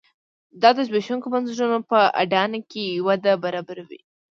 دا 0.61 0.69
د 0.75 0.79
زبېښونکو 0.87 1.27
بنسټونو 1.33 1.77
په 1.89 1.99
اډانه 2.21 2.59
کې 2.71 3.01
وده 3.07 3.33
برابروي. 3.43 3.99